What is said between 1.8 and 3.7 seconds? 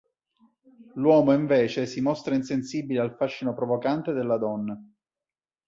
si mostra insensibile al fascino